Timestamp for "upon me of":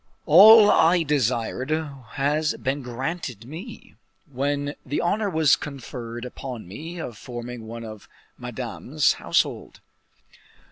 6.25-7.19